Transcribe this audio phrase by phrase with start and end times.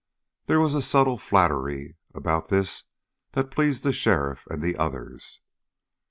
[0.47, 2.85] There was a subtle flattery about this
[3.33, 5.41] that pleased the sheriff and the others.